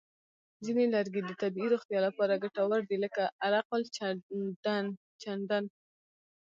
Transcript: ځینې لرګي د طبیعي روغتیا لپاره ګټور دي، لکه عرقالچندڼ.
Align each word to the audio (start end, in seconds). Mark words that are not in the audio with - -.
ځینې 0.65 0.85
لرګي 0.93 1.21
د 1.25 1.31
طبیعي 1.41 1.67
روغتیا 1.73 1.99
لپاره 2.07 2.41
ګټور 2.43 2.81
دي، 2.89 2.97
لکه 3.05 3.23
عرقالچندڼ. 3.45 5.63